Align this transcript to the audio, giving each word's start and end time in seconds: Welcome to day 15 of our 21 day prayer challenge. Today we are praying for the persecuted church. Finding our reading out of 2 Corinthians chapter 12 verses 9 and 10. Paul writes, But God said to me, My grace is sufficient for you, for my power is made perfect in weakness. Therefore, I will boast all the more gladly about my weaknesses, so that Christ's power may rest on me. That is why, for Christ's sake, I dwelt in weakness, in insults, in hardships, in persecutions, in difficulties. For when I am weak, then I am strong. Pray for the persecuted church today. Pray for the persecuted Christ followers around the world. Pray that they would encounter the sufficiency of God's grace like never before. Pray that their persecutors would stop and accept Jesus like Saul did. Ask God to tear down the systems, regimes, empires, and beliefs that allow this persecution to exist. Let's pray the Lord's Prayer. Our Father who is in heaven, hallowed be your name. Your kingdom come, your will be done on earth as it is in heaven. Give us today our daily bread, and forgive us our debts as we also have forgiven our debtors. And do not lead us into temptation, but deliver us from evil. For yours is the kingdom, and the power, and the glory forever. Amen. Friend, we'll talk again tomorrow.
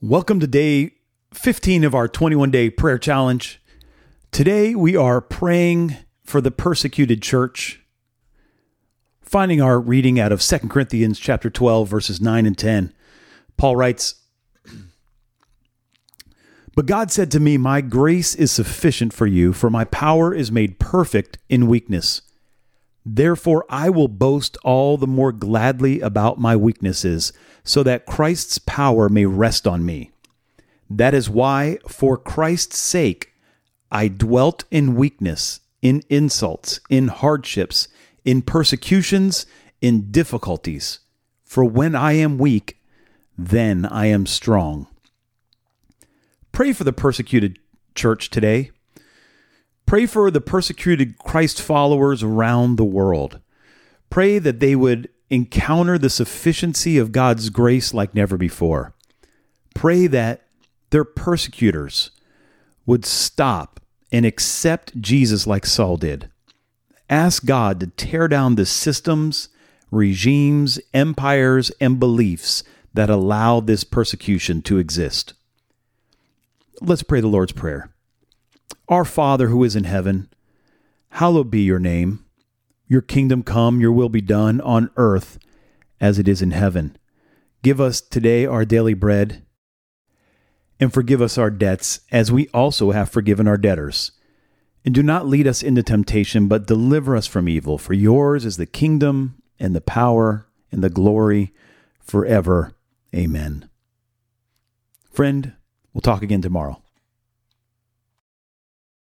Welcome 0.00 0.38
to 0.38 0.46
day 0.46 0.92
15 1.34 1.82
of 1.82 1.92
our 1.92 2.06
21 2.06 2.52
day 2.52 2.70
prayer 2.70 2.98
challenge. 2.98 3.60
Today 4.30 4.76
we 4.76 4.94
are 4.94 5.20
praying 5.20 5.96
for 6.22 6.40
the 6.40 6.52
persecuted 6.52 7.20
church. 7.20 7.80
Finding 9.20 9.60
our 9.60 9.80
reading 9.80 10.20
out 10.20 10.30
of 10.30 10.40
2 10.40 10.68
Corinthians 10.68 11.18
chapter 11.18 11.50
12 11.50 11.88
verses 11.88 12.20
9 12.20 12.46
and 12.46 12.56
10. 12.56 12.92
Paul 13.56 13.74
writes, 13.74 14.22
But 16.76 16.86
God 16.86 17.10
said 17.10 17.32
to 17.32 17.40
me, 17.40 17.56
My 17.56 17.80
grace 17.80 18.36
is 18.36 18.52
sufficient 18.52 19.12
for 19.12 19.26
you, 19.26 19.52
for 19.52 19.68
my 19.68 19.82
power 19.82 20.32
is 20.32 20.52
made 20.52 20.78
perfect 20.78 21.38
in 21.48 21.66
weakness. 21.66 22.22
Therefore, 23.10 23.64
I 23.70 23.88
will 23.88 24.08
boast 24.08 24.58
all 24.62 24.98
the 24.98 25.06
more 25.06 25.32
gladly 25.32 26.00
about 26.02 26.38
my 26.38 26.54
weaknesses, 26.54 27.32
so 27.64 27.82
that 27.82 28.04
Christ's 28.04 28.58
power 28.58 29.08
may 29.08 29.24
rest 29.24 29.66
on 29.66 29.86
me. 29.86 30.10
That 30.90 31.14
is 31.14 31.30
why, 31.30 31.78
for 31.88 32.18
Christ's 32.18 32.76
sake, 32.76 33.32
I 33.90 34.08
dwelt 34.08 34.64
in 34.70 34.94
weakness, 34.94 35.60
in 35.80 36.02
insults, 36.10 36.80
in 36.90 37.08
hardships, 37.08 37.88
in 38.26 38.42
persecutions, 38.42 39.46
in 39.80 40.10
difficulties. 40.10 40.98
For 41.44 41.64
when 41.64 41.94
I 41.94 42.12
am 42.12 42.36
weak, 42.36 42.76
then 43.38 43.86
I 43.86 44.06
am 44.06 44.26
strong. 44.26 44.86
Pray 46.52 46.74
for 46.74 46.84
the 46.84 46.92
persecuted 46.92 47.58
church 47.94 48.28
today. 48.28 48.70
Pray 49.88 50.04
for 50.04 50.30
the 50.30 50.42
persecuted 50.42 51.16
Christ 51.16 51.62
followers 51.62 52.22
around 52.22 52.76
the 52.76 52.84
world. 52.84 53.40
Pray 54.10 54.38
that 54.38 54.60
they 54.60 54.76
would 54.76 55.08
encounter 55.30 55.96
the 55.96 56.10
sufficiency 56.10 56.98
of 56.98 57.10
God's 57.10 57.48
grace 57.48 57.94
like 57.94 58.14
never 58.14 58.36
before. 58.36 58.92
Pray 59.74 60.06
that 60.06 60.42
their 60.90 61.04
persecutors 61.04 62.10
would 62.84 63.06
stop 63.06 63.80
and 64.12 64.26
accept 64.26 65.00
Jesus 65.00 65.46
like 65.46 65.64
Saul 65.64 65.96
did. 65.96 66.28
Ask 67.08 67.46
God 67.46 67.80
to 67.80 67.86
tear 67.86 68.28
down 68.28 68.56
the 68.56 68.66
systems, 68.66 69.48
regimes, 69.90 70.78
empires, 70.92 71.72
and 71.80 71.98
beliefs 71.98 72.62
that 72.92 73.08
allow 73.08 73.60
this 73.60 73.84
persecution 73.84 74.60
to 74.60 74.76
exist. 74.76 75.32
Let's 76.82 77.02
pray 77.02 77.22
the 77.22 77.28
Lord's 77.28 77.52
Prayer. 77.52 77.90
Our 78.88 79.04
Father 79.04 79.48
who 79.48 79.64
is 79.64 79.76
in 79.76 79.84
heaven, 79.84 80.30
hallowed 81.10 81.50
be 81.50 81.60
your 81.60 81.78
name. 81.78 82.24
Your 82.86 83.02
kingdom 83.02 83.42
come, 83.42 83.80
your 83.80 83.92
will 83.92 84.08
be 84.08 84.22
done 84.22 84.62
on 84.62 84.90
earth 84.96 85.38
as 86.00 86.18
it 86.18 86.26
is 86.26 86.40
in 86.40 86.52
heaven. 86.52 86.96
Give 87.62 87.82
us 87.82 88.00
today 88.00 88.46
our 88.46 88.64
daily 88.64 88.94
bread, 88.94 89.44
and 90.80 90.90
forgive 90.90 91.20
us 91.20 91.36
our 91.36 91.50
debts 91.50 92.00
as 92.10 92.32
we 92.32 92.48
also 92.54 92.92
have 92.92 93.10
forgiven 93.10 93.46
our 93.46 93.58
debtors. 93.58 94.12
And 94.86 94.94
do 94.94 95.02
not 95.02 95.26
lead 95.26 95.46
us 95.46 95.62
into 95.62 95.82
temptation, 95.82 96.48
but 96.48 96.66
deliver 96.66 97.14
us 97.14 97.26
from 97.26 97.46
evil. 97.46 97.76
For 97.76 97.92
yours 97.92 98.46
is 98.46 98.56
the 98.56 98.64
kingdom, 98.64 99.42
and 99.60 99.76
the 99.76 99.82
power, 99.82 100.46
and 100.72 100.82
the 100.82 100.88
glory 100.88 101.52
forever. 102.00 102.72
Amen. 103.14 103.68
Friend, 105.10 105.52
we'll 105.92 106.00
talk 106.00 106.22
again 106.22 106.40
tomorrow. 106.40 106.80